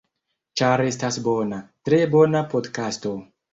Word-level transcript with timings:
Ĉar 0.61 0.81
estas 0.85 1.19
bona, 1.27 1.61
tre 1.91 2.01
bona 2.17 2.43
podkasto. 2.57 3.17